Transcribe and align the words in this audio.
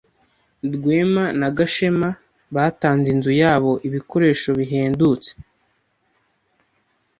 Rwema 0.73 1.25
na 1.39 1.47
Gashema 1.57 2.09
batanze 2.55 3.07
inzu 3.15 3.31
yabo 3.43 3.71
ibikoresho 3.87 4.49
bihendutse. 4.59 5.31